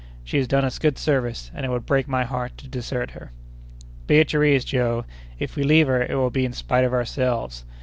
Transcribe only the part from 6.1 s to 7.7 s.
will be in spite of ourselves.